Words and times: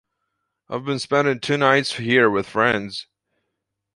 I've 0.67 0.83
been 0.83 0.97
spending 0.97 1.39
two 1.39 1.57
nights 1.57 1.97
here 1.97 2.27
with 2.27 2.49
friends. 2.49 3.05